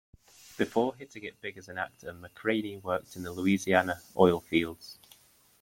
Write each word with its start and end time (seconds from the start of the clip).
Before 0.57 0.95
hitting 0.95 1.25
it 1.25 1.39
big 1.41 1.59
as 1.59 1.67
an 1.67 1.77
actor, 1.77 2.11
McRaney 2.11 2.81
worked 2.81 3.15
in 3.15 3.21
the 3.21 3.29
Louisiana 3.31 4.01
oil 4.17 4.39
fields. 4.39 4.97